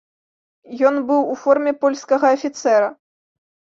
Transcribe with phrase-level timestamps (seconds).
[0.89, 2.89] Ён быў у форме польскага афіцэра.